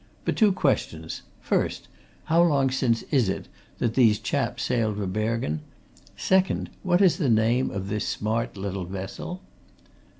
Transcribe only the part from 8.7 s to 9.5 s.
vessel?"